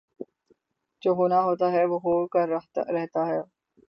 جو 1.01 1.11
ہونا 1.11 1.39
ہوتاہےوہ 1.41 1.97
ہو 2.03 2.15
کر 2.27 2.47
رہتا 2.89 3.27
ہے 3.27 3.39